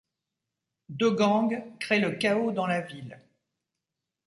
Deux 0.89 1.11
gangs 1.11 1.63
créent 1.79 1.99
le 1.99 2.13
chaos 2.13 2.51
dans 2.51 2.65
la 2.65 2.81
ville. 2.81 3.19